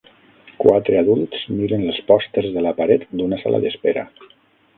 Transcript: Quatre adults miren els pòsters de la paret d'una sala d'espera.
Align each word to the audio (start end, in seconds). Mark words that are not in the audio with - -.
Quatre 0.61 0.95
adults 1.01 1.43
miren 1.57 1.83
els 1.91 1.99
pòsters 2.07 2.49
de 2.57 2.65
la 2.69 2.73
paret 2.81 3.07
d'una 3.21 3.41
sala 3.45 3.61
d'espera. 3.69 4.09